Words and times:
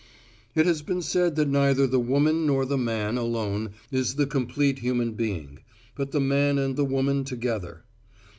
It 0.55 0.65
has 0.65 0.81
been 0.81 1.03
said 1.03 1.35
that 1.35 1.47
neither 1.47 1.85
the 1.85 1.99
woman 1.99 2.47
nor 2.47 2.65
the 2.65 2.75
man 2.75 3.19
alone 3.19 3.69
is 3.91 4.15
the 4.15 4.25
complete 4.25 4.79
human 4.79 5.11
being, 5.13 5.59
but 5.93 6.09
the 6.09 6.19
man 6.19 6.57
and 6.57 6.75
the 6.75 6.83
woman 6.85 7.23
together. 7.23 7.83